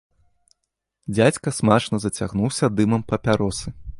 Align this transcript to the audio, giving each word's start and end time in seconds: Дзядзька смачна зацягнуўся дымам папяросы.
Дзядзька 1.17 1.53
смачна 1.59 2.01
зацягнуўся 2.07 2.65
дымам 2.79 3.01
папяросы. 3.13 3.67